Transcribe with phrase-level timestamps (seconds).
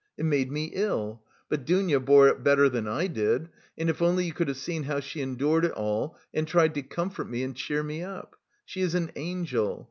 [0.17, 4.25] It made me ill, but Dounia bore it better than I did, and if only
[4.25, 7.55] you could have seen how she endured it all and tried to comfort me and
[7.55, 8.35] cheer me up!
[8.65, 9.79] She is an angel!